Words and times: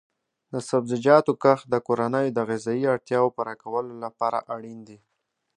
د 0.53 0.55
سبزیجاتو 0.69 1.31
کښت 1.43 1.65
د 1.69 1.75
کورنیو 1.87 2.35
د 2.37 2.39
غذایي 2.49 2.85
اړتیاو 2.93 3.33
پوره 3.35 3.55
کولو 3.63 3.93
لپاره 4.03 4.37
اړین 4.55 4.79
دی. 4.87 4.99